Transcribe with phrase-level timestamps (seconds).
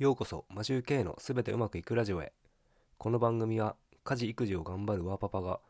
[0.00, 2.32] ようこそマジュー K のすべてうまくいくラジオへ。
[2.96, 5.60] この番組は家事育児を頑張るワーパパが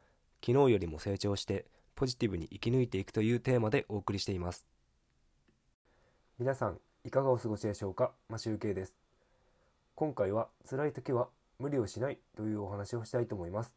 [0.41, 4.65] 昨日よりも成長してポジティブに生き抜いていくというテーマでお送りしています。
[6.39, 8.13] 皆さんいかがお過ごしでしょうか？
[8.29, 8.95] マシュー K です。
[9.97, 11.27] 今回は辛い時は
[11.59, 13.75] 無理をしないというお話をしたいと思います。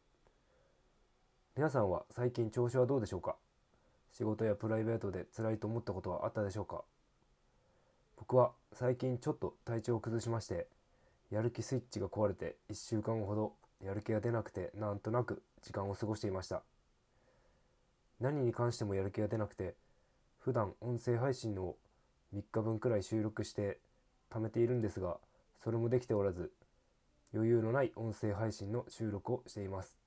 [1.55, 3.37] 皆さんは最近調子はどうでしょうか？
[4.11, 6.83] 仕事やプライベートで辛いと思ったことはあったでしょうか？
[8.25, 10.67] 僕は最近ちょっと体調を崩しまして
[11.29, 13.51] やる気スイッチが壊れて1週間ほど
[13.85, 16.63] やる気が出なくてなんとなく時間を過ごしていました。
[18.21, 19.75] 何に関してもやる気が出なくて
[20.39, 21.75] 普段音声配信を
[22.33, 23.79] 3日分くらい収録して
[24.31, 25.17] 貯めているんですが
[25.61, 26.53] それもできておらず
[27.33, 29.97] 余裕のない音声配信の収録をしています。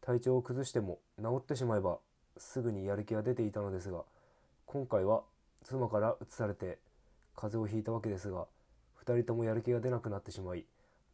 [0.00, 1.98] 体調を崩しても治ってしまえば
[2.38, 4.04] すぐにやる気が出ていたのですが
[4.64, 5.24] 今回は
[5.64, 6.78] 妻から移されて
[7.34, 8.46] 風邪をひいたわけですが
[9.04, 10.64] 2人ともやる気が出なくなってしまい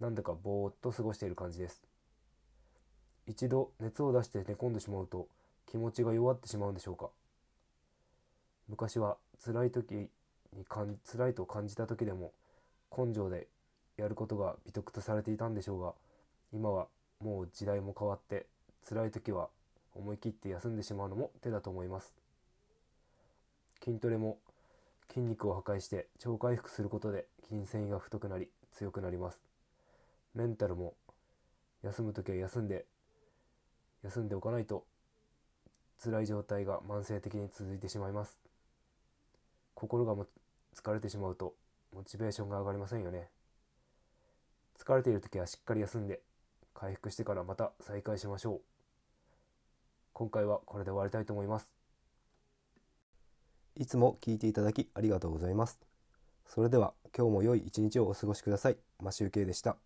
[0.01, 1.83] なんだかぼーっと過ごしている感じです。
[3.27, 5.29] 一度熱を出して寝込んでしまうと
[5.67, 7.11] 気持ちが弱ってしまうんでしょうか。
[8.69, 12.33] 昔は辛い時にかん辛いと感じた時でも
[12.97, 13.49] 根性で
[13.97, 15.95] やることが美徳とされていたんでしょうが
[16.53, 16.87] 今は
[17.21, 18.47] もう時代も変わって
[18.89, 19.49] 辛い時は
[19.95, 22.15] 思い切って休んでしまうのも手だと思います。
[23.89, 24.37] 筋トレも
[25.09, 29.41] 筋肉を破壊して超回復することで筋繊維が太くなり強くなります。
[30.35, 30.93] メンタルも
[31.83, 32.85] 休む時は休んで
[34.05, 34.85] 休んでおかないと
[36.05, 38.37] 辛い状態が慢性的に続いてしまいます。
[39.73, 40.27] 心がも
[40.77, 41.55] 疲れてしまうと
[41.95, 43.31] モチベーションが上がりませんよね。
[44.79, 46.21] 疲れている時はしっかり休んで
[46.75, 48.61] 回復してからまた再開しましょう。
[50.13, 51.88] 今回はこれで終わりたいと思います。
[53.79, 55.81] いつも聞いていただきありがとうございます。
[56.45, 58.77] それでは今日も良い一日をお過ごしください。
[59.01, 59.77] マシュウケイでした。